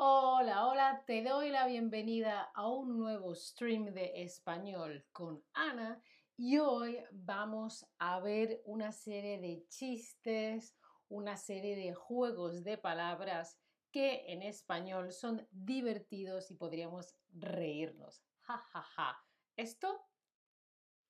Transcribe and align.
Hola, 0.00 0.68
hola, 0.68 1.02
te 1.08 1.24
doy 1.24 1.50
la 1.50 1.66
bienvenida 1.66 2.52
a 2.54 2.68
un 2.68 3.00
nuevo 3.00 3.34
stream 3.34 3.86
de 3.86 4.22
español 4.22 5.04
con 5.10 5.42
Ana 5.54 6.00
y 6.36 6.58
hoy 6.58 7.00
vamos 7.10 7.84
a 7.98 8.20
ver 8.20 8.62
una 8.64 8.92
serie 8.92 9.40
de 9.40 9.66
chistes, 9.66 10.76
una 11.08 11.36
serie 11.36 11.74
de 11.74 11.94
juegos 11.94 12.62
de 12.62 12.78
palabras 12.78 13.58
que 13.90 14.32
en 14.32 14.42
español 14.42 15.10
son 15.10 15.48
divertidos 15.50 16.52
y 16.52 16.54
podríamos 16.54 17.16
reírnos. 17.30 18.22
Ja, 18.42 18.56
ja, 18.56 18.82
ja. 18.82 19.18
Esto 19.56 20.06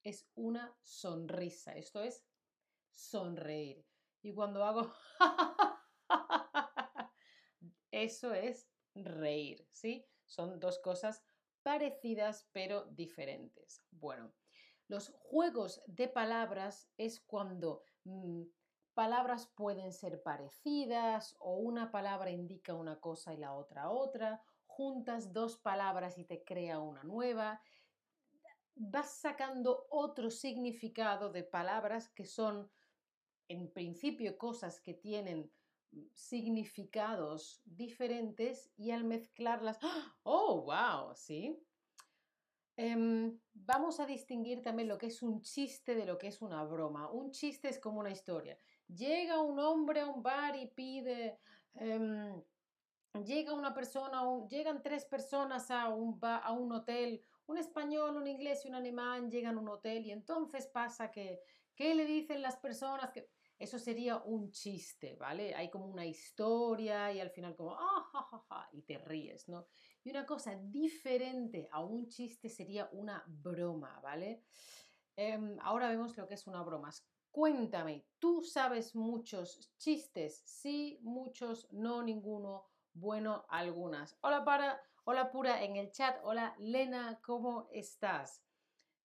es 0.03 0.31
una 0.35 0.75
sonrisa, 0.81 1.75
esto 1.75 2.03
es 2.03 2.25
sonreír. 2.95 3.85
Y 4.23 4.33
cuando 4.33 4.65
hago 4.65 4.91
eso 7.91 8.33
es 8.33 8.67
reír, 9.05 9.67
¿sí? 9.73 10.07
Son 10.27 10.61
dos 10.61 10.79
cosas 10.79 11.23
parecidas 11.63 12.49
pero 12.53 12.85
diferentes. 12.87 13.83
Bueno, 13.91 14.33
los 14.89 15.11
juegos 15.19 15.83
de 15.87 16.09
palabras 16.09 16.89
es 16.97 17.21
cuando 17.21 17.83
mm, 18.05 18.43
palabras 18.95 19.47
pueden 19.55 19.93
ser 19.93 20.23
parecidas 20.23 21.37
o 21.39 21.57
una 21.57 21.91
palabra 21.91 22.31
indica 22.31 22.75
una 22.75 22.99
cosa 23.01 23.35
y 23.35 23.37
la 23.37 23.55
otra 23.55 23.91
otra, 23.91 24.43
juntas 24.67 25.33
dos 25.33 25.57
palabras 25.57 26.19
y 26.19 26.25
te 26.25 26.43
crea 26.43 26.79
una 26.79 27.03
nueva, 27.05 27.61
vas 28.75 29.11
sacando 29.11 29.87
otro 29.91 30.31
significado 30.31 31.31
de 31.31 31.43
palabras 31.43 32.09
que 32.09 32.25
son 32.25 32.71
en 33.49 33.73
principio 33.73 34.39
cosas 34.39 34.81
que 34.81 34.95
tienen 34.95 35.51
significados 36.13 37.61
diferentes 37.65 38.71
y 38.77 38.91
al 38.91 39.05
mezclarlas, 39.05 39.79
¡oh, 40.23 40.63
wow! 40.63 41.15
¿Sí? 41.15 41.59
Em, 42.77 43.37
vamos 43.55 43.99
a 43.99 44.07
distinguir 44.07 44.63
también 44.63 44.89
lo 44.89 44.99
que 44.99 45.07
es 45.07 45.23
un 45.23 45.43
chiste 45.43 45.97
de 45.97 46.07
lo 46.07 46.17
que 46.17 46.29
es 46.29 46.41
una 46.41 46.63
broma. 46.65 47.11
Un 47.11 47.33
chiste 47.33 47.69
es 47.69 47.79
como 47.81 48.01
una 48.01 48.11
historia. 48.11 48.57
Llega 48.87 49.41
un 49.41 49.59
hombre 49.59 50.01
a 50.01 50.07
un 50.07 50.23
bar 50.23 50.57
y 50.57 50.67
pide... 50.67 51.39
Em, 51.75 52.41
llega 53.25 53.53
una 53.53 53.75
persona, 53.75 54.23
llegan 54.49 54.83
tres 54.83 55.05
personas 55.05 55.71
a 55.71 55.89
un, 55.89 56.19
a 56.23 56.53
un 56.53 56.71
hotel, 56.73 57.21
un 57.47 57.59
español, 57.59 58.17
un 58.17 58.27
inglés 58.27 58.65
y 58.65 58.69
un 58.69 58.75
alemán 58.75 59.31
llegan 59.31 59.57
a 59.57 59.61
un 59.61 59.69
hotel 59.69 60.07
y 60.07 60.13
entonces 60.13 60.67
pasa 60.67 61.11
que, 61.11 61.41
¿qué 61.75 61.95
le 61.95 62.05
dicen 62.05 62.43
las 62.43 62.57
personas? 62.57 63.11
Que, 63.11 63.29
eso 63.59 63.79
sería 63.79 64.19
un 64.19 64.51
chiste, 64.53 65.17
¿vale? 65.17 65.55
Hay 65.55 65.69
como 65.71 65.87
una 65.87 66.07
historia 66.07 67.13
y 67.13 67.21
al 67.21 67.31
final 67.31 67.57
como, 67.57 67.75
ah, 67.75 68.09
ja, 68.13 68.23
ja, 68.23 68.45
ja, 68.49 68.69
y 68.73 68.83
te 68.83 68.99
ríes, 68.99 69.49
¿no? 69.49 69.67
Y 70.05 70.11
una 70.11 70.25
cosa 70.25 70.55
diferente 70.55 71.69
a 71.73 71.85
un 71.85 72.07
chiste 72.09 72.49
sería 72.49 72.89
una 72.93 73.25
broma, 73.27 74.01
¿vale? 74.01 74.45
Em, 75.17 75.59
ahora 75.63 75.89
vemos 75.89 76.17
lo 76.17 76.29
que 76.29 76.35
es 76.35 76.47
una 76.47 76.63
broma. 76.63 76.91
Cuéntame, 77.31 78.07
¿tú 78.19 78.43
sabes 78.43 78.95
muchos 78.95 79.73
chistes? 79.77 80.43
Sí, 80.47 81.01
muchos, 81.03 81.67
no 81.73 82.03
ninguno, 82.03 82.69
bueno, 82.93 83.45
algunas. 83.49 84.17
Hola 84.21 84.45
para, 84.45 84.81
hola 85.05 85.31
pura 85.31 85.63
en 85.65 85.77
el 85.77 85.91
chat, 85.91 86.21
hola 86.23 86.55
Lena, 86.59 87.21
¿cómo 87.25 87.69
estás? 87.73 88.45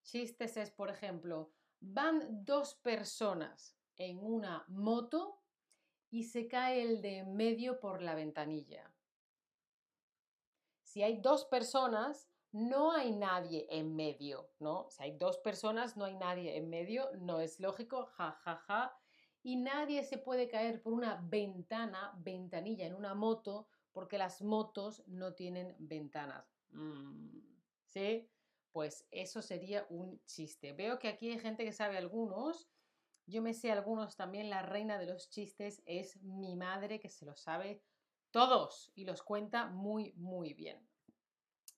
Chistes 0.04 0.58
es, 0.58 0.70
por 0.70 0.90
ejemplo, 0.90 1.52
van 1.80 2.44
dos 2.46 2.76
personas, 2.76 3.76
en 3.98 4.24
una 4.24 4.66
moto 4.68 5.42
y 6.10 6.24
se 6.24 6.48
cae 6.48 6.82
el 6.82 7.02
de 7.02 7.20
en 7.20 7.36
medio 7.36 7.80
por 7.80 8.02
la 8.02 8.16
ventanilla. 8.16 8.94
Si 10.82 11.02
hay 11.02 11.18
dos 11.22 11.46
personas, 11.46 12.30
no 12.52 12.92
hay 12.92 13.12
nadie 13.12 13.66
en 13.72 13.96
medio, 13.96 14.52
¿no? 14.60 14.88
Si 14.92 15.02
hay 15.02 15.18
dos 15.18 15.40
personas, 15.40 15.98
no 15.98 16.06
hay 16.06 16.16
nadie 16.16 16.56
en 16.56 16.70
medio, 16.70 17.10
no 17.18 17.40
es 17.40 17.60
lógico, 17.60 18.06
ja, 18.06 18.32
ja, 18.44 18.58
ja. 18.68 18.96
Y 19.42 19.56
nadie 19.56 20.04
se 20.04 20.20
puede 20.20 20.48
caer 20.48 20.82
por 20.82 20.94
una 20.94 21.20
ventana, 21.24 22.14
ventanilla 22.18 22.86
en 22.86 22.94
una 22.94 23.16
moto, 23.16 23.68
porque 23.92 24.20
las 24.20 24.44
motos 24.44 25.04
no 25.08 25.34
tienen 25.34 25.76
ventanas. 25.80 26.56
Mm, 26.70 27.40
¿Sí? 27.88 28.30
Pues 28.72 29.08
eso 29.10 29.42
sería 29.42 29.88
un 29.90 30.24
chiste. 30.26 30.74
Veo 30.74 31.00
que 31.00 31.08
aquí 31.08 31.32
hay 31.32 31.40
gente 31.40 31.66
que 31.66 31.74
sabe 31.74 31.98
algunos. 31.98 32.70
Yo 33.26 33.42
me 33.42 33.54
sé 33.54 33.72
algunos 33.72 34.16
también, 34.16 34.50
la 34.50 34.62
reina 34.62 34.98
de 34.98 35.06
los 35.06 35.30
chistes 35.30 35.82
es 35.86 36.22
mi 36.24 36.56
madre, 36.56 37.00
que 37.00 37.10
se 37.10 37.26
los 37.26 37.40
sabe 37.42 37.82
todos 38.32 38.92
y 38.96 39.06
los 39.06 39.22
cuenta 39.22 39.68
muy, 39.68 40.14
muy 40.18 40.54
bien. 40.54 40.86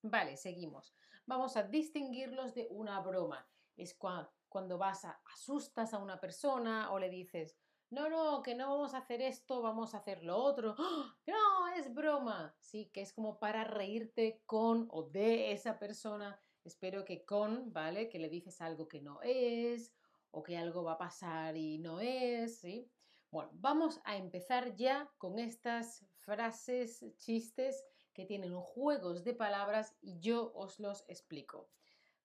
Vale, 0.02 0.38
seguimos. 0.38 0.94
Vamos 1.26 1.58
a 1.58 1.64
distinguirlos 1.64 2.54
de 2.54 2.68
una 2.70 3.00
broma. 3.02 3.48
Es 3.76 3.96
cuando 3.96 4.78
vas 4.78 5.06
a 5.06 5.22
asustas 5.34 5.94
a 5.94 5.98
una 5.98 6.20
persona 6.20 6.92
o 6.92 7.00
le 7.00 7.10
dices, 7.10 7.58
no, 7.90 8.10
no, 8.10 8.42
que 8.42 8.56
no 8.56 8.70
vamos 8.70 8.94
a 8.94 9.00
hacer 9.00 9.22
esto, 9.22 9.62
vamos 9.62 9.94
a 9.94 9.98
hacer 9.98 10.24
lo 10.24 10.38
otro. 10.38 10.76
¡Ah! 10.78 11.16
No, 11.28 11.68
es 11.70 11.94
broma. 11.94 12.56
Sí, 12.60 12.90
que 12.94 13.02
es 13.02 13.14
como 13.14 13.40
para 13.40 13.64
reírte 13.64 14.42
con 14.46 14.88
o 14.92 15.04
de 15.04 15.52
esa 15.52 15.78
persona. 15.78 16.40
Espero 16.64 17.06
que 17.06 17.26
con, 17.26 17.72
¿vale? 17.74 18.10
Que 18.10 18.20
le 18.20 18.30
dices 18.30 18.62
algo 18.62 18.88
que 18.88 19.02
no 19.02 19.22
es 19.22 19.94
o 20.36 20.44
que 20.44 20.58
algo 20.58 20.84
va 20.84 20.94
a 20.94 20.98
pasar 20.98 21.56
y 21.56 21.78
no 21.78 22.02
es, 22.02 22.60
¿sí? 22.60 22.92
Bueno, 23.32 23.52
vamos 23.54 24.02
a 24.04 24.18
empezar 24.18 24.76
ya 24.76 25.10
con 25.18 25.40
estas 25.40 26.06
frases, 26.18 27.06
chistes 27.18 27.86
que 28.14 28.26
tienen 28.26 28.54
juegos 28.60 29.24
de 29.24 29.34
palabras 29.34 29.96
y 30.02 30.20
yo 30.20 30.52
os 30.54 30.78
los 30.80 31.06
explico. 31.08 31.70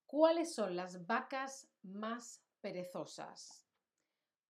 ¿Cuáles 0.06 0.52
son 0.52 0.74
las 0.74 1.06
vacas 1.06 1.70
más 1.82 2.44
perezosas? 2.60 3.68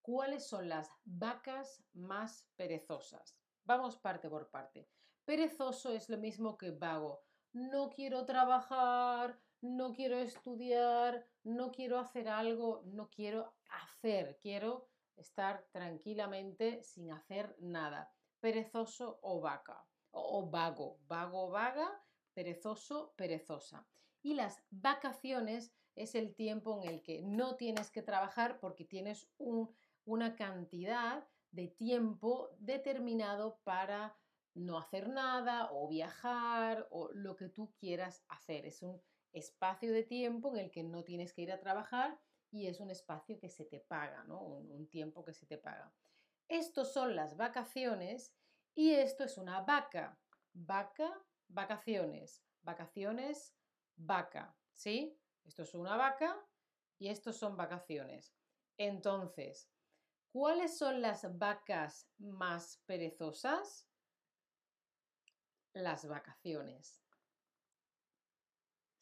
¿Cuáles 0.00 0.46
son 0.46 0.70
las 0.70 0.90
vacas 1.04 1.84
más 1.92 2.48
perezosas? 2.56 3.36
Vamos 3.64 3.98
parte 3.98 4.30
por 4.30 4.48
parte. 4.48 4.88
Perezoso 5.26 5.92
es 5.92 6.08
lo 6.08 6.16
mismo 6.16 6.56
que 6.56 6.70
vago. 6.70 7.24
No 7.52 7.90
quiero 7.90 8.24
trabajar, 8.24 9.38
no 9.60 9.92
quiero 9.92 10.16
estudiar, 10.16 11.28
no 11.44 11.72
quiero 11.72 11.98
hacer 11.98 12.28
algo, 12.28 12.82
no 12.86 13.08
quiero 13.08 13.54
hacer, 13.70 14.38
quiero 14.42 14.88
estar 15.16 15.66
tranquilamente 15.72 16.82
sin 16.82 17.12
hacer 17.12 17.56
nada. 17.60 18.12
Perezoso 18.40 19.18
o 19.22 19.40
vaca, 19.40 19.84
o, 20.10 20.48
vago, 20.48 20.98
vago, 21.06 21.50
vaga, 21.50 22.02
perezoso, 22.34 23.12
perezosa. 23.16 23.86
Y 24.22 24.34
las 24.34 24.62
vacaciones 24.70 25.72
es 25.94 26.14
el 26.14 26.34
tiempo 26.34 26.80
en 26.82 26.88
el 26.88 27.02
que 27.02 27.22
no 27.22 27.56
tienes 27.56 27.90
que 27.90 28.02
trabajar 28.02 28.58
porque 28.60 28.84
tienes 28.84 29.28
una 29.38 30.36
cantidad 30.36 31.26
de 31.50 31.68
tiempo 31.68 32.50
determinado 32.58 33.60
para 33.64 34.16
no 34.54 34.78
hacer 34.78 35.08
nada 35.08 35.70
o 35.72 35.88
viajar 35.88 36.86
o 36.90 37.10
lo 37.12 37.36
que 37.36 37.48
tú 37.48 37.72
quieras 37.78 38.24
hacer. 38.28 38.66
Es 38.66 38.82
un 38.82 39.00
espacio 39.32 39.92
de 39.92 40.02
tiempo 40.02 40.50
en 40.54 40.64
el 40.64 40.70
que 40.70 40.82
no 40.82 41.04
tienes 41.04 41.32
que 41.32 41.42
ir 41.42 41.52
a 41.52 41.60
trabajar 41.60 42.20
y 42.50 42.66
es 42.66 42.80
un 42.80 42.90
espacio 42.90 43.38
que 43.38 43.48
se 43.48 43.64
te 43.64 43.80
paga, 43.80 44.24
¿no? 44.24 44.40
Un, 44.40 44.88
tiempo 44.88 45.24
que 45.24 45.32
se 45.32 45.46
te 45.46 45.58
paga. 45.58 45.92
Estos 46.48 46.92
son 46.92 47.14
las 47.14 47.36
vacaciones 47.36 48.34
y 48.74 48.92
esto 48.92 49.24
es 49.24 49.38
una 49.38 49.60
vaca. 49.60 50.18
Vaca, 50.52 51.24
vacaciones. 51.48 52.42
Vacaciones, 52.62 53.54
vaca. 53.96 54.56
¿Sí? 54.74 55.16
Esto 55.44 55.62
es 55.62 55.74
una 55.74 55.96
vaca 55.96 56.36
y 56.98 57.08
estos 57.08 57.36
son 57.36 57.56
vacaciones. 57.56 58.34
Entonces, 58.76 59.70
¿cuáles 60.32 60.76
son 60.76 61.00
las 61.00 61.38
vacas 61.38 62.10
más 62.18 62.82
perezosas? 62.86 63.86
Las 65.72 66.06
vacaciones. 66.06 66.99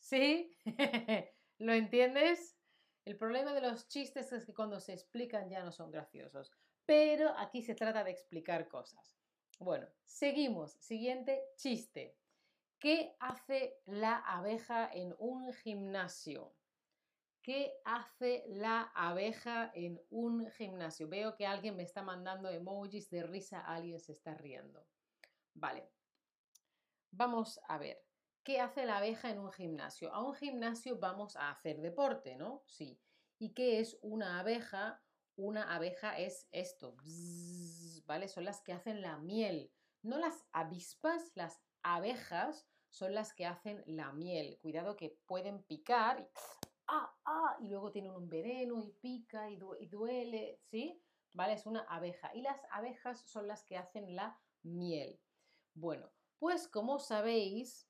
¿Sí? 0.09 0.51
¿Lo 1.59 1.75
entiendes? 1.75 2.57
El 3.05 3.19
problema 3.19 3.53
de 3.53 3.61
los 3.61 3.89
chistes 3.89 4.33
es 4.33 4.47
que 4.47 4.55
cuando 4.55 4.81
se 4.81 4.95
explican 4.95 5.51
ya 5.51 5.63
no 5.63 5.71
son 5.71 5.91
graciosos. 5.91 6.51
Pero 6.87 7.37
aquí 7.37 7.61
se 7.61 7.75
trata 7.75 8.05
de 8.05 8.13
explicar 8.13 8.69
cosas. 8.69 9.19
Bueno, 9.59 9.87
seguimos. 10.05 10.73
Siguiente 10.81 11.43
chiste. 11.57 12.17
¿Qué 12.79 13.17
hace 13.21 13.83
la 13.85 14.17
abeja 14.17 14.89
en 14.91 15.15
un 15.19 15.53
gimnasio? 15.53 16.57
¿Qué 17.43 17.75
hace 17.85 18.45
la 18.49 18.91
abeja 18.95 19.71
en 19.75 20.01
un 20.09 20.51
gimnasio? 20.53 21.07
Veo 21.07 21.37
que 21.37 21.47
alguien 21.47 21.77
me 21.77 21.83
está 21.83 22.03
mandando 22.03 22.49
emojis 22.49 23.11
de 23.11 23.25
risa, 23.25 23.61
alguien 23.61 24.01
se 24.01 24.13
está 24.13 24.35
riendo. 24.35 24.89
Vale. 25.53 25.93
Vamos 27.11 27.61
a 27.69 27.77
ver. 27.77 28.08
¿Qué 28.49 28.63
hace 28.63 28.87
la 28.87 28.97
abeja 28.97 29.29
en 29.29 29.41
un 29.41 29.53
gimnasio? 29.53 30.11
A 30.11 30.23
un 30.23 30.33
gimnasio 30.33 30.99
vamos 30.99 31.37
a 31.37 31.51
hacer 31.51 31.83
deporte, 31.83 32.35
¿no? 32.35 32.63
Sí. 32.65 32.99
¿Y 33.39 33.51
qué 33.51 33.79
es 33.79 33.99
una 34.01 34.41
abeja? 34.41 35.03
Una 35.37 35.75
abeja 35.75 36.19
es 36.19 36.49
esto, 36.51 36.97
¿vale? 38.07 38.27
Son 38.27 38.47
las 38.47 38.63
que 38.63 38.73
hacen 38.73 39.03
la 39.03 39.19
miel, 39.19 39.71
no 40.01 40.17
las 40.17 40.47
avispas, 40.53 41.31
las 41.35 41.61
abejas 41.83 42.67
son 42.89 43.13
las 43.13 43.35
que 43.35 43.45
hacen 43.45 43.83
la 43.85 44.13
miel. 44.15 44.59
Cuidado 44.63 44.97
que 44.97 45.11
pueden 45.27 45.63
picar 45.65 46.19
y, 46.19 46.27
ah, 46.87 47.15
ah, 47.27 47.55
y 47.61 47.69
luego 47.69 47.93
tienen 47.93 48.13
un 48.13 48.31
veneno 48.31 48.83
y 48.83 48.93
pica 48.93 49.51
y, 49.51 49.59
duele, 49.59 50.59
¿sí? 50.63 50.99
¿Vale? 51.35 51.53
Es 51.53 51.67
una 51.67 51.81
abeja. 51.83 52.35
Y 52.35 52.41
las 52.41 52.63
abejas 52.71 53.21
son 53.27 53.47
las 53.47 53.63
que 53.65 53.77
hacen 53.77 54.17
la 54.17 54.41
miel. 54.63 55.21
Bueno, 55.75 56.11
pues 56.39 56.67
como 56.67 56.99
sabéis, 56.99 57.87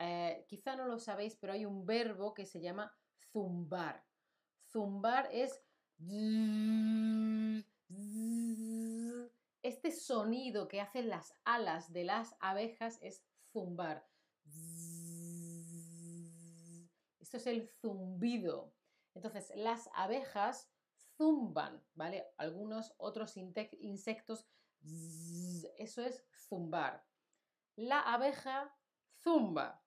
eh, 0.00 0.44
quizá 0.48 0.76
no 0.76 0.86
lo 0.86 0.98
sabéis, 0.98 1.36
pero 1.36 1.52
hay 1.52 1.66
un 1.66 1.84
verbo 1.84 2.32
que 2.34 2.46
se 2.46 2.60
llama 2.60 2.92
zumbar. 3.32 4.04
Zumbar 4.72 5.28
es 5.30 5.62
este 9.62 9.92
sonido 9.92 10.68
que 10.68 10.80
hacen 10.80 11.10
las 11.10 11.34
alas 11.44 11.92
de 11.92 12.04
las 12.04 12.34
abejas 12.40 12.98
es 13.02 13.22
zumbar. 13.52 14.08
Esto 17.18 17.36
es 17.36 17.46
el 17.46 17.68
zumbido. 17.68 18.72
Entonces, 19.14 19.52
las 19.54 19.90
abejas 19.94 20.70
zumban, 21.16 21.84
¿vale? 21.94 22.26
Algunos 22.38 22.94
otros 22.96 23.36
insectos, 23.36 24.46
eso 25.76 26.02
es 26.02 26.24
zumbar. 26.48 27.04
La 27.76 28.00
abeja 28.00 28.74
zumba. 29.22 29.79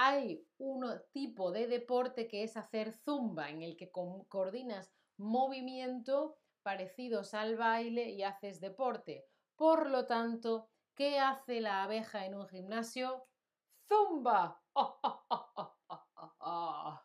Hay 0.00 0.46
un 0.58 0.86
tipo 1.10 1.50
de 1.50 1.66
deporte 1.66 2.28
que 2.28 2.44
es 2.44 2.56
hacer 2.56 2.92
zumba, 2.92 3.50
en 3.50 3.62
el 3.62 3.76
que 3.76 3.90
coordinas 3.90 4.92
movimiento 5.16 6.38
parecidos 6.62 7.34
al 7.34 7.56
baile 7.56 8.10
y 8.10 8.22
haces 8.22 8.60
deporte. 8.60 9.26
Por 9.56 9.90
lo 9.90 10.06
tanto, 10.06 10.70
¿qué 10.94 11.18
hace 11.18 11.60
la 11.60 11.82
abeja 11.82 12.26
en 12.26 12.36
un 12.36 12.46
gimnasio? 12.46 13.26
¡Zumba! 13.88 14.62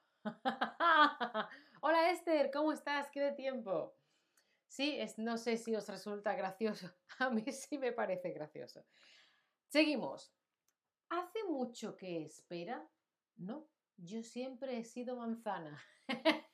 Hola 1.81 2.11
Esther, 2.11 2.51
¿cómo 2.51 2.73
estás? 2.73 3.09
¿Qué 3.09 3.21
de 3.21 3.31
tiempo? 3.31 3.97
Sí, 4.67 4.99
no 5.17 5.39
sé 5.39 5.57
si 5.57 5.75
os 5.75 5.89
resulta 5.89 6.35
gracioso. 6.35 6.93
A 7.17 7.31
mí 7.31 7.41
sí 7.51 7.79
me 7.79 7.91
parece 7.91 8.33
gracioso. 8.33 8.85
Seguimos. 9.67 10.31
¿Hace 11.13 11.43
mucho 11.43 11.95
que 11.95 12.23
espera? 12.23 12.89
No, 13.35 13.69
yo 13.97 14.23
siempre 14.23 14.79
he 14.79 14.83
sido 14.83 15.15
manzana. 15.15 15.79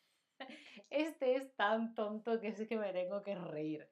Este 0.89 1.35
es 1.35 1.55
tan 1.55 1.95
tonto 1.95 2.41
que 2.41 2.49
es 2.49 2.67
que 2.67 2.75
me 2.75 2.91
tengo 2.91 3.23
que 3.23 3.35
reír. 3.35 3.89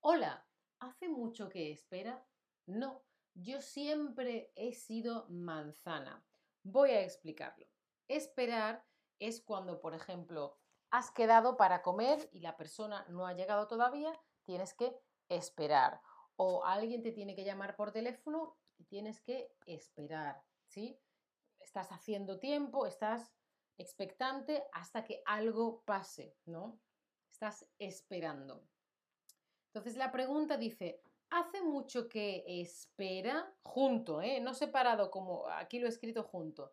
Hola, 0.00 0.46
¿hace 0.80 1.08
mucho 1.08 1.48
que 1.48 1.72
espera? 1.72 2.22
No, 2.66 3.02
yo 3.32 3.62
siempre 3.62 4.52
he 4.54 4.74
sido 4.74 5.26
manzana. 5.30 6.22
Voy 6.62 6.90
a 6.90 7.00
explicarlo. 7.00 7.66
Esperar 8.06 8.84
es 9.18 9.40
cuando, 9.40 9.80
por 9.80 9.94
ejemplo, 9.94 10.58
has 10.90 11.10
quedado 11.10 11.56
para 11.56 11.80
comer 11.80 12.28
y 12.32 12.40
la 12.40 12.58
persona 12.58 13.06
no 13.08 13.26
ha 13.26 13.32
llegado 13.32 13.66
todavía, 13.66 14.12
tienes 14.44 14.74
que 14.74 14.94
esperar. 15.30 16.02
O 16.36 16.66
alguien 16.66 17.02
te 17.02 17.12
tiene 17.12 17.34
que 17.34 17.44
llamar 17.44 17.76
por 17.76 17.92
teléfono 17.92 18.58
tienes 18.84 19.20
que 19.20 19.54
esperar, 19.66 20.42
¿sí? 20.66 20.98
Estás 21.60 21.90
haciendo 21.92 22.38
tiempo, 22.38 22.86
estás 22.86 23.32
expectante 23.78 24.64
hasta 24.72 25.04
que 25.04 25.22
algo 25.26 25.82
pase, 25.84 26.36
¿no? 26.46 26.80
Estás 27.30 27.66
esperando. 27.78 28.68
Entonces 29.66 29.96
la 29.96 30.12
pregunta 30.12 30.56
dice, 30.56 31.02
¿hace 31.30 31.62
mucho 31.62 32.08
que 32.08 32.44
espera 32.46 33.54
junto, 33.62 34.20
eh? 34.20 34.40
no 34.40 34.54
separado 34.54 35.10
como 35.10 35.48
aquí 35.48 35.78
lo 35.78 35.86
he 35.86 35.90
escrito 35.90 36.24
junto, 36.24 36.72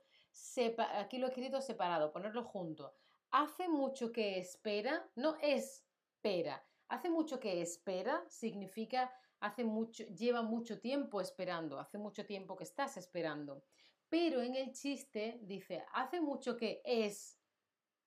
aquí 0.94 1.18
lo 1.18 1.28
he 1.28 1.30
escrito 1.30 1.62
separado, 1.62 2.12
ponerlo 2.12 2.44
junto. 2.44 2.94
¿Hace 3.32 3.70
mucho 3.70 4.12
que 4.12 4.40
espera? 4.40 5.08
No 5.16 5.38
espera. 5.42 6.66
Hace 6.88 7.10
mucho 7.10 7.40
que 7.40 7.62
espera 7.62 8.26
significa 8.28 9.14
hace 9.40 9.64
mucho, 9.64 10.04
lleva 10.06 10.42
mucho 10.42 10.80
tiempo 10.80 11.22
esperando, 11.22 11.80
hace 11.80 11.98
mucho 11.98 12.26
tiempo 12.26 12.56
que 12.56 12.64
estás 12.64 12.98
esperando 12.98 13.64
pero 14.10 14.42
en 14.42 14.56
el 14.56 14.74
chiste 14.74 15.40
dice, 15.44 15.86
hace 15.94 16.20
mucho 16.20 16.58
que 16.58 16.82
es 16.84 17.40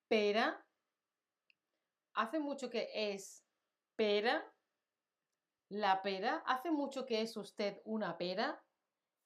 pera, 0.09 0.67
hace 2.15 2.41
mucho 2.41 2.69
que 2.69 2.91
es 2.93 3.47
pera, 3.95 4.45
la 5.69 6.03
pera, 6.03 6.43
hace 6.47 6.71
mucho 6.71 7.07
que 7.07 7.23
es 7.23 7.37
usted 7.37 7.81
una 7.85 8.19
pera. 8.19 8.63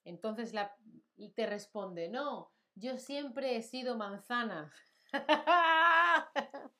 Entonces 0.05 0.52
la, 0.52 0.76
te 1.35 1.47
responde, 1.47 2.09
no, 2.09 2.52
yo 2.75 2.99
siempre 2.99 3.56
he 3.56 3.62
sido 3.62 3.97
manzana. 3.97 4.70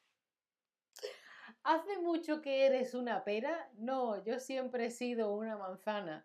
¿Hace 1.67 1.99
mucho 1.99 2.43
que 2.43 2.65
eres 2.65 2.95
una 2.95 3.25
pera? 3.25 3.73
No, 3.75 4.23
yo 4.23 4.39
siempre 4.39 4.87
he 4.87 4.91
sido 4.93 5.35
una 5.35 5.57
manzana. 5.57 6.25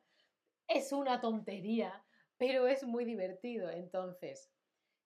Es 0.67 0.91
una 0.91 1.19
tontería, 1.19 2.05
pero 2.37 2.67
es 2.67 2.83
muy 2.83 3.05
divertido. 3.05 3.71
Entonces, 3.71 4.51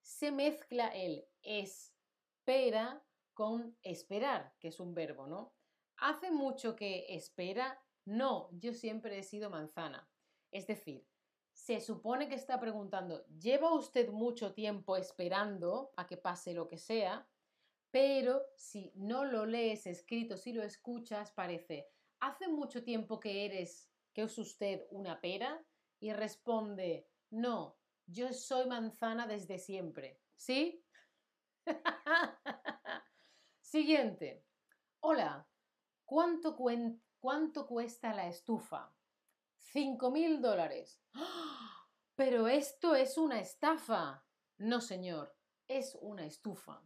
se 0.02 0.32
mezcla 0.32 0.88
el 0.88 1.26
espera 1.40 3.02
con 3.32 3.78
esperar, 3.82 4.52
que 4.60 4.68
es 4.68 4.78
un 4.78 4.92
verbo, 4.92 5.26
¿no? 5.26 5.54
¿Hace 5.96 6.30
mucho 6.30 6.76
que 6.76 7.06
espera? 7.16 7.82
No, 8.04 8.50
yo 8.52 8.74
siempre 8.74 9.18
he 9.18 9.22
sido 9.22 9.48
manzana. 9.48 10.06
Es 10.50 10.66
decir, 10.66 11.08
se 11.54 11.80
supone 11.80 12.28
que 12.28 12.34
está 12.34 12.60
preguntando, 12.60 13.24
¿lleva 13.28 13.72
usted 13.72 14.10
mucho 14.10 14.52
tiempo 14.52 14.98
esperando 14.98 15.94
a 15.96 16.06
que 16.06 16.18
pase 16.18 16.52
lo 16.52 16.68
que 16.68 16.76
sea? 16.76 17.26
Pero 17.90 18.42
si 18.56 18.92
no 18.94 19.24
lo 19.24 19.46
lees 19.46 19.86
escrito, 19.86 20.36
si 20.36 20.52
lo 20.52 20.62
escuchas, 20.62 21.32
parece, 21.32 21.88
¿hace 22.20 22.48
mucho 22.48 22.82
tiempo 22.82 23.20
que 23.20 23.44
eres, 23.46 23.90
que 24.12 24.22
es 24.22 24.38
usted 24.38 24.86
una 24.90 25.20
pera? 25.20 25.64
Y 25.98 26.12
responde, 26.12 27.08
no, 27.30 27.78
yo 28.06 28.32
soy 28.32 28.66
manzana 28.66 29.26
desde 29.26 29.58
siempre. 29.58 30.20
¿Sí? 30.36 30.84
Siguiente. 33.60 34.44
Hola, 35.00 35.48
¿cuánto, 36.04 36.56
¿cuánto 37.18 37.66
cuesta 37.66 38.14
la 38.14 38.28
estufa? 38.28 38.94
Cinco 39.56 40.10
mil 40.10 40.40
dólares. 40.40 41.02
Pero 42.14 42.48
esto 42.48 42.94
es 42.94 43.18
una 43.18 43.40
estafa. 43.40 44.24
No, 44.58 44.80
señor, 44.80 45.36
es 45.68 45.96
una 46.00 46.24
estufa. 46.24 46.82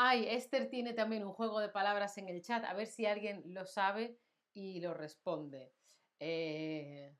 Ay, 0.00 0.28
Esther 0.28 0.70
tiene 0.70 0.92
también 0.92 1.26
un 1.26 1.32
juego 1.32 1.58
de 1.58 1.70
palabras 1.70 2.18
en 2.18 2.28
el 2.28 2.40
chat, 2.40 2.64
a 2.64 2.72
ver 2.72 2.86
si 2.86 3.04
alguien 3.04 3.42
lo 3.46 3.66
sabe 3.66 4.16
y 4.52 4.80
lo 4.80 4.94
responde. 4.94 5.74
Eh, 6.20 7.18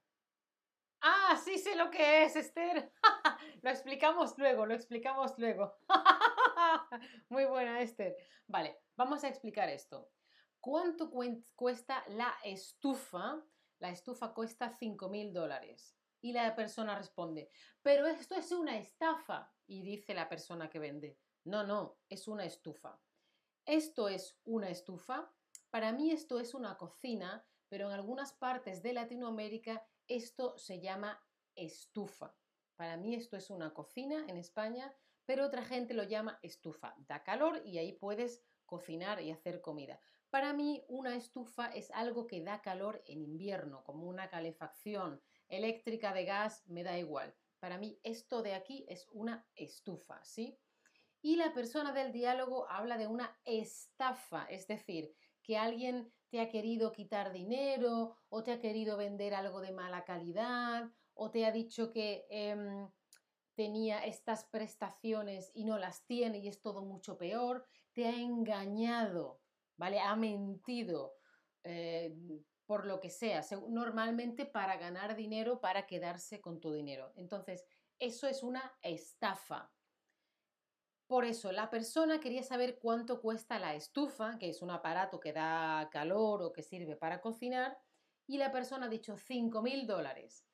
ah, 1.01 1.37
sí 1.45 1.59
sé 1.59 1.75
lo 1.75 1.91
que 1.91 2.23
es, 2.23 2.37
Esther. 2.37 2.93
lo 3.63 3.71
explicamos 3.71 4.39
luego, 4.39 4.65
lo 4.65 4.75
explicamos 4.75 5.37
luego. 5.39 5.77
Muy 7.31 7.47
buena, 7.47 7.81
Esther. 7.81 8.17
Vale, 8.47 8.79
vamos 8.95 9.25
a 9.25 9.29
explicar 9.29 9.69
esto. 9.69 10.13
¿Cuánto 10.61 11.11
cuesta 11.57 12.05
la 12.07 12.33
estufa? 12.45 13.45
La 13.81 13.91
estufa 13.91 14.33
cuesta 14.33 14.71
5 14.71 15.09
mil 15.09 15.33
dólares. 15.33 15.97
Y 16.21 16.33
la 16.33 16.55
persona 16.55 16.97
responde, 16.97 17.51
pero 17.83 18.07
esto 18.07 18.37
es 18.37 18.53
una 18.53 18.79
estafa. 18.79 19.53
Y 19.67 19.83
dice 19.83 20.15
la 20.15 20.29
persona 20.29 20.71
que 20.71 20.79
vende, 20.79 21.19
no, 21.49 21.65
no, 21.65 21.99
es 22.09 22.29
una 22.29 22.45
estufa. 22.45 23.01
Esto 23.65 24.09
es 24.09 24.39
una 24.45 24.71
estufa. 24.71 25.33
Para 25.71 25.93
mí 25.93 26.11
esto 26.11 26.41
es 26.41 26.55
una 26.55 26.77
cocina 26.79 27.45
pero 27.69 27.87
en 27.87 27.93
algunas 27.93 28.33
partes 28.33 28.83
de 28.83 28.93
Latinoamérica 28.93 29.87
esto 30.07 30.57
se 30.57 30.81
llama 30.81 31.23
estufa. 31.55 32.35
Para 32.77 32.97
mí 32.97 33.15
esto 33.15 33.37
es 33.37 33.51
una 33.51 33.75
cocina 33.75 34.25
en 34.29 34.37
España, 34.37 34.95
pero 35.27 35.45
otra 35.45 35.63
gente 35.63 35.95
lo 35.95 36.05
llama 36.05 36.39
estufa. 36.43 36.95
Da 36.99 37.23
calor 37.23 37.61
y 37.65 37.79
ahí 37.79 37.93
puedes 37.93 38.43
cocinar 38.65 39.21
y 39.21 39.31
hacer 39.31 39.61
comida. 39.61 40.01
Para 40.31 40.53
mí 40.53 40.85
una 40.89 41.17
estufa 41.17 41.67
es 41.69 41.91
algo 41.91 42.27
que 42.27 42.43
da 42.43 42.63
calor 42.63 43.03
en 43.07 43.23
invierno, 43.23 43.83
como 43.85 44.07
una 44.07 44.29
calefacción 44.29 45.21
eléctrica 45.49 46.13
de 46.13 46.25
gas, 46.25 46.67
me 46.67 46.83
da 46.83 46.99
igual. 46.99 47.35
Para 47.59 47.79
mí 47.79 47.99
esto 48.03 48.43
de 48.43 48.55
aquí 48.55 48.87
es 48.89 49.09
una 49.11 49.47
estufa, 49.57 50.23
¿sí? 50.25 50.59
Y 51.21 51.37
la 51.37 51.53
persona 51.53 51.93
del 51.93 52.13
diálogo 52.13 52.69
habla 52.71 52.97
de 52.97 53.07
una 53.07 53.39
estafa, 53.45 54.45
es 54.47 54.67
decir, 54.67 55.15
que 55.43 55.57
alguien 55.57 56.13
te 56.29 56.41
ha 56.41 56.49
querido 56.49 56.93
quitar 56.93 57.33
dinero 57.33 58.17
o 58.29 58.43
te 58.43 58.53
ha 58.53 58.61
querido 58.61 58.97
vender 58.97 59.35
algo 59.35 59.61
de 59.61 59.73
mala 59.73 60.05
calidad 60.05 60.91
o 61.15 61.31
te 61.31 61.47
ha 61.47 61.53
dicho 61.53 61.91
que 61.91 62.27
em, 62.31 62.91
tenía 63.55 64.05
estas 64.05 64.45
prestaciones 64.45 65.51
y 65.55 65.65
no 65.65 65.79
las 65.79 66.05
tiene 66.07 66.39
y 66.39 66.49
es 66.49 66.61
todo 66.61 66.85
mucho 66.85 67.17
peor, 67.19 67.67
te 67.93 68.07
ha 68.07 68.15
engañado, 68.15 69.41
¿vale? 69.77 69.99
Ha 70.01 70.15
mentido. 70.15 71.15
Eh, 71.65 72.15
por 72.69 72.85
lo 72.85 73.01
que 73.01 73.09
sea, 73.09 73.43
normalmente 73.71 74.45
para 74.45 74.77
ganar 74.77 75.17
dinero, 75.17 75.59
para 75.59 75.87
quedarse 75.87 76.43
con 76.43 76.61
tu 76.61 76.71
dinero. 76.71 77.15
Entonces, 77.17 77.65
eso 77.99 78.29
es 78.29 78.43
una 78.43 78.77
estafa. 78.83 79.73
Por 81.09 81.25
eso, 81.25 81.53
la 81.53 81.71
persona 81.71 82.21
quería 82.21 82.43
saber 82.43 82.79
cuánto 82.79 83.23
cuesta 83.23 83.59
la 83.59 83.75
estufa, 83.75 84.39
que 84.39 84.51
es 84.51 84.61
un 84.61 84.71
aparato 84.71 85.19
que 85.19 85.33
da 85.33 85.89
calor 85.91 86.43
o 86.43 86.53
que 86.53 86.63
sirve 86.63 86.97
para 86.97 87.23
cocinar, 87.23 87.79
y 88.27 88.37
la 88.37 88.53
persona 88.53 88.87
ha 88.87 88.91
dicho 88.91 89.17
5 89.17 89.63
mil 89.63 89.87
dólares. 89.87 90.45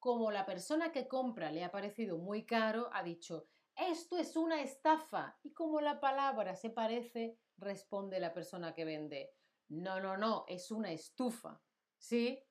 Como 0.00 0.32
la 0.32 0.44
persona 0.44 0.90
que 0.90 1.06
compra 1.06 1.52
le 1.52 1.62
ha 1.62 1.70
parecido 1.70 2.18
muy 2.18 2.44
caro, 2.44 2.90
ha 2.92 3.04
dicho, 3.04 3.46
esto 3.76 4.18
es 4.18 4.34
una 4.34 4.60
estafa. 4.60 5.38
Y 5.44 5.52
como 5.52 5.80
la 5.80 6.00
palabra 6.00 6.56
se 6.56 6.70
parece, 6.70 7.38
responde 7.56 8.18
la 8.18 8.34
persona 8.34 8.74
que 8.74 8.84
vende, 8.84 9.32
no, 9.68 10.00
no, 10.00 10.16
no, 10.16 10.44
es 10.48 10.72
una 10.72 10.90
estufa. 10.90 11.62
¿Sí? 11.96 12.42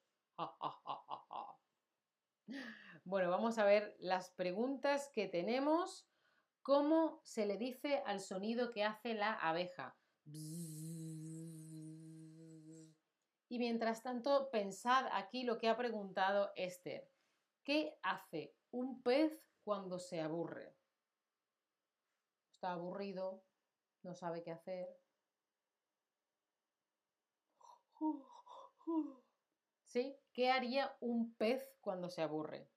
bueno, 3.03 3.29
vamos 3.29 3.57
a 3.57 3.65
ver 3.65 3.97
las 3.99 4.31
preguntas 4.31 5.09
que 5.13 5.27
tenemos. 5.27 6.07
¿Cómo 6.63 7.21
se 7.23 7.45
le 7.47 7.57
dice 7.57 8.03
al 8.05 8.19
sonido 8.19 8.71
que 8.71 8.83
hace 8.83 9.15
la 9.15 9.33
abeja? 9.33 9.97
Y 13.49 13.59
mientras 13.59 14.03
tanto, 14.03 14.49
pensad 14.51 15.07
aquí 15.11 15.43
lo 15.43 15.57
que 15.57 15.67
ha 15.67 15.75
preguntado 15.75 16.51
Esther. 16.55 17.09
¿Qué 17.63 17.97
hace 18.03 18.55
un 18.69 19.01
pez 19.01 19.43
cuando 19.63 19.99
se 19.99 20.21
aburre? 20.21 20.77
Está 22.51 22.73
aburrido, 22.73 23.43
no 24.03 24.13
sabe 24.13 24.43
qué 24.43 24.51
hacer. 24.51 24.87
¿Sí? 29.85 30.15
¿Qué 30.31 30.49
haría 30.49 30.95
un 31.01 31.33
pez 31.35 31.75
cuando 31.81 32.09
se 32.09 32.21
aburre? 32.21 32.70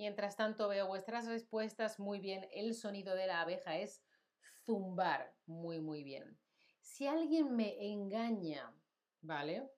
Mientras 0.00 0.34
tanto 0.34 0.66
veo 0.66 0.86
vuestras 0.86 1.26
respuestas 1.26 1.98
muy 2.00 2.20
bien. 2.20 2.48
El 2.52 2.74
sonido 2.74 3.14
de 3.14 3.26
la 3.26 3.42
abeja 3.42 3.76
es 3.76 4.02
zumbar. 4.64 5.36
Muy, 5.44 5.78
muy 5.78 6.02
bien. 6.02 6.40
Si 6.80 7.06
alguien 7.06 7.54
me 7.54 7.92
engaña, 7.92 8.74
¿vale? 9.20 9.70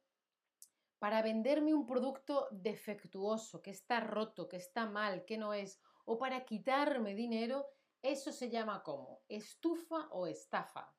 Para 1.00 1.22
venderme 1.22 1.74
un 1.74 1.86
producto 1.86 2.46
defectuoso, 2.52 3.60
que 3.60 3.72
está 3.72 3.98
roto, 3.98 4.48
que 4.48 4.58
está 4.58 4.86
mal, 4.86 5.24
que 5.24 5.38
no 5.38 5.54
es, 5.54 5.80
o 6.04 6.16
para 6.18 6.44
quitarme 6.44 7.16
dinero, 7.16 7.66
eso 8.00 8.30
se 8.30 8.48
llama 8.48 8.84
como 8.84 9.24
estufa 9.26 10.06
o 10.12 10.28
estafa. 10.28 10.94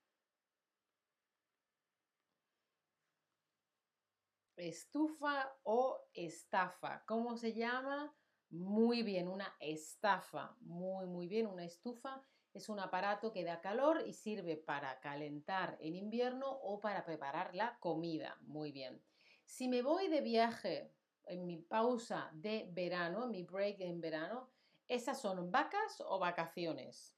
Estufa 4.58 5.58
o 5.64 6.10
estafa. 6.14 7.06
¿Cómo 7.06 7.38
se 7.38 7.54
llama? 7.54 8.14
Muy 8.54 9.02
bien, 9.02 9.30
una 9.30 9.56
estafa, 9.60 10.56
muy, 10.60 11.08
muy 11.08 11.28
bien, 11.28 11.48
una 11.48 11.66
estufa 11.66 12.24
es 12.54 12.70
un 12.70 12.80
aparato 12.80 13.32
que 13.32 13.44
da 13.44 13.60
calor 13.62 14.04
y 14.06 14.14
sirve 14.14 14.58
para 14.58 15.00
calentar 15.00 15.76
en 15.80 15.96
invierno 15.96 16.52
o 16.52 16.80
para 16.80 17.04
preparar 17.04 17.56
la 17.56 17.80
comida. 17.80 18.38
Muy 18.42 18.72
bien. 18.72 19.04
Si 19.44 19.68
me 19.68 19.82
voy 19.82 20.08
de 20.08 20.22
viaje 20.22 20.94
en 21.26 21.48
mi 21.48 21.58
pausa 21.58 22.30
de 22.32 22.70
verano, 22.72 23.24
en 23.24 23.32
mi 23.32 23.42
break 23.42 23.80
en 23.80 24.00
verano, 24.00 24.52
¿esas 24.88 25.20
son 25.20 25.50
vacas 25.50 26.00
o 26.06 26.20
vacaciones? 26.20 27.18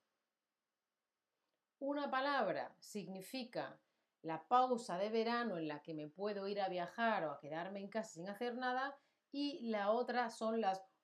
Una 1.79 2.09
palabra 2.09 2.77
significa 2.79 3.77
la 4.21 4.47
pausa 4.47 4.97
de 4.97 5.09
verano 5.09 5.57
en 5.57 5.67
la 5.67 5.81
que 5.81 5.93
me 5.93 6.07
puedo 6.07 6.47
ir 6.47 6.61
a 6.61 6.69
viajar 6.69 7.25
o 7.25 7.31
a 7.31 7.39
quedarme 7.41 7.81
en 7.81 7.89
casa 7.89 8.11
sin 8.11 8.29
hacer 8.29 8.55
nada 8.55 8.97
y 9.33 9.67
la 9.67 9.91
otra 9.91 10.29
son 10.29 10.61
las 10.61 10.94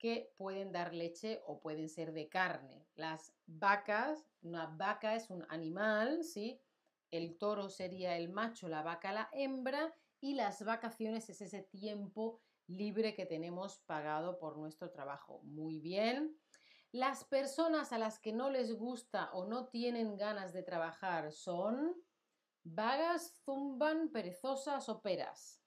que 0.00 0.32
pueden 0.38 0.72
dar 0.72 0.94
leche 0.94 1.42
o 1.46 1.60
pueden 1.60 1.88
ser 1.88 2.12
de 2.12 2.28
carne. 2.28 2.86
Las 2.94 3.34
vacas, 3.46 4.26
una 4.40 4.66
vaca 4.66 5.14
es 5.14 5.28
un 5.28 5.44
animal, 5.50 6.24
¿sí? 6.24 6.58
El 7.10 7.36
toro 7.36 7.68
sería 7.68 8.16
el 8.16 8.30
macho, 8.30 8.68
la 8.68 8.82
vaca 8.82 9.12
la 9.12 9.28
hembra 9.32 9.94
y 10.20 10.34
las 10.34 10.64
vacaciones 10.64 11.28
es 11.28 11.42
ese 11.42 11.62
tiempo 11.62 12.40
libre 12.66 13.14
que 13.14 13.26
tenemos 13.26 13.80
pagado 13.80 14.38
por 14.38 14.56
nuestro 14.56 14.90
trabajo. 14.90 15.42
Muy 15.42 15.80
bien. 15.80 16.34
Las 16.92 17.24
personas 17.24 17.92
a 17.92 17.98
las 17.98 18.18
que 18.18 18.32
no 18.32 18.48
les 18.48 18.72
gusta 18.72 19.30
o 19.32 19.44
no 19.44 19.68
tienen 19.68 20.16
ganas 20.16 20.52
de 20.52 20.62
trabajar 20.62 21.30
son 21.32 21.94
vagas, 22.64 23.42
zumban, 23.44 24.10
perezosas 24.10 24.88
o 24.88 25.02
peras. 25.02 25.60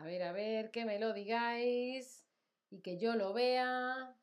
A 0.00 0.04
ver, 0.04 0.22
a 0.22 0.32
ver, 0.32 0.70
que 0.72 0.84
me 0.84 0.98
lo 0.98 1.12
digáis 1.12 2.26
y 2.70 2.80
que 2.80 2.98
yo 2.98 3.14
lo 3.16 3.32
vea. 3.34 4.16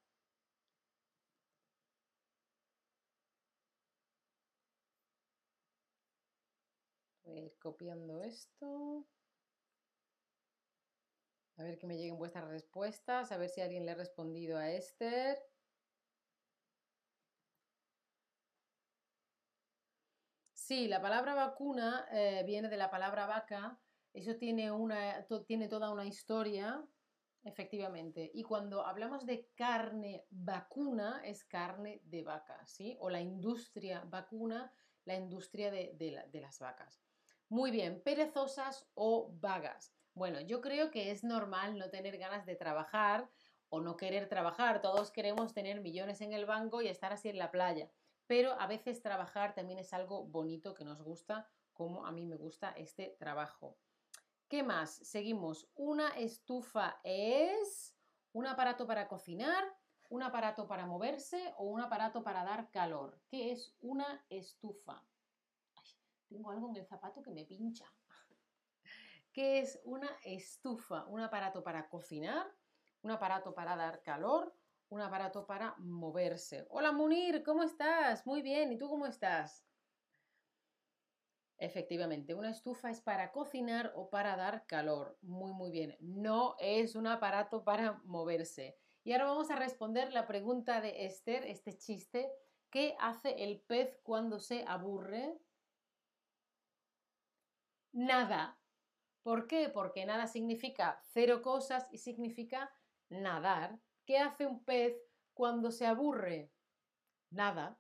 A 7.26 7.30
ver, 7.30 7.54
copiando 7.60 8.24
esto. 8.24 9.06
A 11.58 11.64
ver 11.64 11.78
que 11.78 11.88
me 11.88 11.98
lleguen 11.98 12.18
vuestras 12.18 12.48
respuestas, 12.48 13.34
a 13.34 13.38
ver 13.38 13.50
si 13.50 13.60
alguien 13.60 13.86
le 13.86 13.92
ha 13.92 13.96
respondido 13.96 14.58
a 14.58 14.72
Esther. 14.72 15.38
Sí, 20.54 20.88
la 20.90 21.02
palabra 21.02 21.36
vacuna 21.36 22.06
eh, 22.12 22.44
viene 22.46 22.68
de 22.68 22.76
la 22.78 22.90
palabra 22.90 23.26
vaca 23.28 23.80
eso 24.18 24.36
tiene, 24.36 24.72
una, 24.72 25.26
tiene 25.46 25.68
toda 25.68 25.92
una 25.92 26.06
historia, 26.06 26.84
efectivamente. 27.44 28.32
Y 28.34 28.44
cuando 28.44 28.86
hablamos 28.86 29.26
de 29.26 29.50
carne 29.56 30.26
vacuna, 30.30 31.22
es 31.24 31.44
carne 31.46 32.02
de 32.04 32.24
vaca, 32.24 32.66
¿sí? 32.66 32.98
O 33.00 33.10
la 33.10 33.22
industria 33.22 34.04
vacuna, 34.06 34.74
la 35.06 35.16
industria 35.16 35.72
de, 35.72 35.94
de 35.96 36.42
las 36.42 36.60
vacas. 36.60 37.02
Muy 37.50 37.72
bien, 37.72 38.02
perezosas 38.04 38.90
o 38.94 39.32
vagas. 39.40 39.94
Bueno, 40.14 40.42
yo 40.42 40.62
creo 40.62 40.90
que 40.90 41.12
es 41.12 41.24
normal 41.24 41.78
no 41.78 41.90
tener 41.90 42.18
ganas 42.18 42.46
de 42.46 42.56
trabajar 42.56 43.30
o 43.70 43.82
no 43.82 43.98
querer 43.98 44.28
trabajar. 44.28 44.82
Todos 44.82 45.12
queremos 45.12 45.54
tener 45.54 45.80
millones 45.82 46.22
en 46.22 46.34
el 46.34 46.46
banco 46.46 46.82
y 46.82 46.88
estar 46.88 47.14
así 47.14 47.30
en 47.30 47.38
la 47.38 47.52
playa. 47.52 47.92
Pero 48.26 48.60
a 48.60 48.68
veces 48.68 49.02
trabajar 49.02 49.54
también 49.54 49.80
es 49.80 49.94
algo 49.94 50.26
bonito 50.26 50.74
que 50.74 50.84
nos 50.84 51.02
gusta, 51.02 51.48
como 51.72 52.06
a 52.06 52.12
mí 52.12 52.26
me 52.26 52.36
gusta 52.36 52.72
este 52.72 53.16
trabajo. 53.20 53.78
¿Qué 54.48 54.64
más? 54.64 54.92
Seguimos. 54.92 55.68
Una 55.76 56.08
estufa 56.10 57.02
es 57.04 57.94
un 58.32 58.48
aparato 58.48 58.88
para 58.88 59.10
cocinar, 59.10 59.62
un 60.10 60.24
aparato 60.24 60.70
para 60.70 60.86
moverse 60.86 61.54
o 61.58 61.66
un 61.66 61.82
aparato 61.82 62.24
para 62.24 62.46
dar 62.46 62.72
calor. 62.72 63.20
¿Qué 63.28 63.52
es 63.52 63.76
una 63.82 64.26
estufa? 64.30 65.04
tengo 66.30 66.52
algo 66.52 66.70
en 66.70 66.78
el 66.78 66.86
zapato 66.86 67.22
que 67.22 67.32
me 67.32 67.46
pincha. 67.46 67.86
¿Qué 69.34 69.60
es 69.60 69.80
una 69.84 70.10
estufa? 70.24 71.06
Un 71.06 71.22
aparato 71.22 71.64
para 71.64 71.90
cocinar, 71.90 72.48
un 73.02 73.12
aparato 73.12 73.54
para 73.54 73.76
dar 73.76 74.02
calor, 74.02 74.54
un 74.90 75.02
aparato 75.02 75.46
para 75.46 75.76
moverse. 75.78 76.66
Hola 76.70 76.92
Munir, 76.94 77.44
¿cómo 77.44 77.64
estás? 77.64 78.26
Muy 78.26 78.42
bien, 78.42 78.72
¿y 78.72 78.78
tú 78.78 78.90
cómo 78.90 79.06
estás? 79.06 79.66
Efectivamente, 81.60 82.36
una 82.36 82.52
estufa 82.52 82.92
es 82.92 83.02
para 83.02 83.32
cocinar 83.32 83.92
o 83.96 84.10
para 84.10 84.36
dar 84.36 84.68
calor. 84.68 85.18
Muy, 85.22 85.54
muy 85.54 85.72
bien. 85.72 85.98
No 86.00 86.56
es 86.60 86.96
un 86.96 87.08
aparato 87.08 87.64
para 87.64 88.00
moverse. 88.06 88.78
Y 89.04 89.14
ahora 89.14 89.26
vamos 89.26 89.50
a 89.50 89.56
responder 89.56 90.14
la 90.14 90.28
pregunta 90.28 90.82
de 90.82 91.06
Esther, 91.06 91.46
este 91.46 91.76
chiste. 91.78 92.32
¿Qué 92.70 92.96
hace 93.00 93.44
el 93.44 93.62
pez 93.62 94.00
cuando 94.04 94.40
se 94.40 94.66
aburre? 94.68 95.40
Nada. 97.94 98.62
¿Por 99.24 99.48
qué? 99.48 99.70
Porque 99.70 100.06
nada 100.06 100.28
significa 100.28 101.00
cero 101.02 101.42
cosas 101.42 101.88
y 101.92 101.98
significa 101.98 102.72
nadar. 103.10 103.80
¿Qué 104.06 104.20
hace 104.20 104.46
un 104.46 104.64
pez 104.64 104.96
cuando 105.34 105.72
se 105.72 105.88
aburre? 105.88 106.54
Nada. 107.32 107.80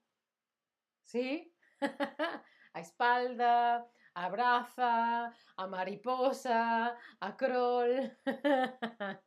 ¿Sí? 1.03 1.53
a 2.77 2.81
espalda, 2.81 3.87
abraza, 4.13 5.33
a 5.57 5.67
mariposa, 5.67 6.95
a 7.19 7.37
crawl. 7.37 8.15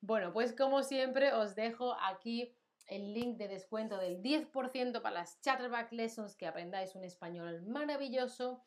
bueno, 0.00 0.32
pues 0.32 0.52
como 0.52 0.82
siempre 0.82 1.32
os 1.32 1.54
dejo 1.54 1.94
aquí 2.02 2.52
el 2.88 3.14
link 3.14 3.36
de 3.36 3.46
descuento 3.46 3.98
del 3.98 4.20
10% 4.20 5.00
para 5.00 5.14
las 5.14 5.40
Chatterback 5.42 5.92
Lessons 5.92 6.34
que 6.34 6.48
aprendáis 6.48 6.96
un 6.96 7.04
español 7.04 7.62
maravilloso. 7.62 8.64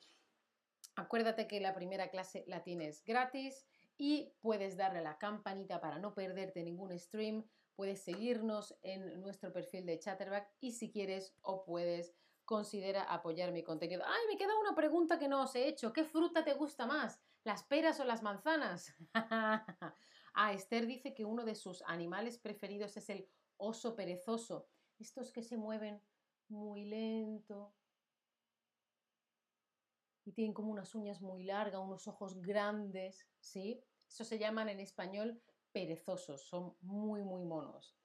Acuérdate 0.96 1.46
que 1.48 1.60
la 1.60 1.74
primera 1.74 2.10
clase 2.10 2.46
la 2.48 2.64
tienes 2.64 3.04
gratis 3.04 3.66
y 3.98 4.34
puedes 4.40 4.78
darle 4.78 5.00
a 5.00 5.04
la 5.04 5.18
campanita 5.18 5.82
para 5.82 6.00
no 6.00 6.14
perderte 6.14 6.64
ningún 6.64 6.98
stream. 6.98 7.44
Puedes 7.76 8.02
seguirnos 8.02 8.78
en 8.82 9.20
nuestro 9.22 9.52
perfil 9.52 9.86
de 9.86 10.00
Chatterback 10.00 10.50
y 10.62 10.72
si 10.72 10.90
quieres 10.90 11.36
o 11.42 11.66
puedes 11.66 12.16
considera 12.46 13.04
apoyar 13.04 13.52
mi 13.52 13.64
contenido. 13.64 14.04
¡Ay, 14.06 14.22
me 14.30 14.38
queda 14.38 14.58
una 14.60 14.76
pregunta 14.76 15.18
que 15.18 15.28
no 15.28 15.44
os 15.44 15.56
he 15.56 15.68
hecho! 15.68 15.94
¿Qué 15.94 16.04
fruta 16.04 16.44
te 16.44 16.54
gusta 16.54 16.86
más? 16.86 17.22
¿Las 17.44 17.64
peras 17.64 18.00
o 18.00 18.06
las 18.06 18.24
manzanas? 18.24 18.94
ah, 19.14 20.54
Esther 20.54 20.86
dice 20.86 21.14
que 21.14 21.26
uno 21.26 21.46
de 21.46 21.56
sus 21.56 21.82
animales 21.84 22.38
preferidos 22.38 22.98
es 22.98 23.10
el 23.10 23.28
oso 23.58 23.96
perezoso. 23.96 24.68
Estos 25.00 25.32
que 25.32 25.42
se 25.42 25.58
mueven 25.58 26.02
muy 26.50 26.86
lento. 26.86 27.74
Y 30.26 30.32
tienen 30.32 30.54
como 30.54 30.72
unas 30.72 30.96
uñas 30.96 31.22
muy 31.22 31.44
largas, 31.44 31.82
unos 31.82 32.08
ojos 32.08 32.42
grandes, 32.42 33.28
¿sí? 33.40 33.84
Eso 34.08 34.24
se 34.24 34.40
llaman 34.40 34.70
en 34.70 34.80
español 34.80 35.42
perezosos, 35.74 36.44
son 36.48 36.78
muy, 36.82 37.24
muy 37.24 37.44
monos. 37.44 37.98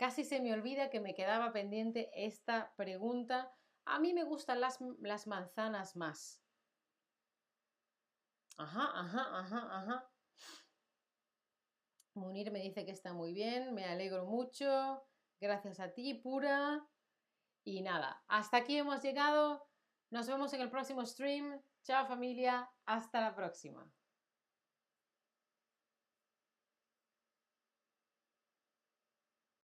Casi 0.00 0.24
se 0.24 0.40
me 0.40 0.54
olvida 0.54 0.88
que 0.88 0.98
me 0.98 1.14
quedaba 1.14 1.52
pendiente 1.52 2.10
esta 2.14 2.72
pregunta. 2.74 3.54
A 3.84 3.98
mí 3.98 4.14
me 4.14 4.24
gustan 4.24 4.58
las, 4.58 4.78
las 5.00 5.26
manzanas 5.26 5.94
más. 5.94 6.42
Ajá, 8.56 8.90
ajá, 8.94 9.40
ajá, 9.40 9.78
ajá. 9.78 10.10
Munir 12.14 12.50
me 12.50 12.60
dice 12.60 12.86
que 12.86 12.92
está 12.92 13.12
muy 13.12 13.34
bien, 13.34 13.74
me 13.74 13.84
alegro 13.84 14.24
mucho. 14.24 15.06
Gracias 15.38 15.80
a 15.80 15.92
ti, 15.92 16.14
pura. 16.14 16.88
Y 17.62 17.82
nada, 17.82 18.24
hasta 18.26 18.56
aquí 18.56 18.78
hemos 18.78 19.02
llegado. 19.02 19.68
Nos 20.08 20.26
vemos 20.26 20.54
en 20.54 20.62
el 20.62 20.70
próximo 20.70 21.04
stream. 21.04 21.62
Chao 21.82 22.06
familia, 22.06 22.70
hasta 22.86 23.20
la 23.20 23.34
próxima. 23.34 23.86